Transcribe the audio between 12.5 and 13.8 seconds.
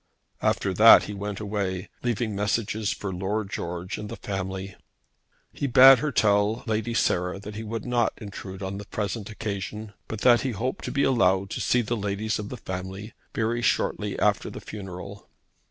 family very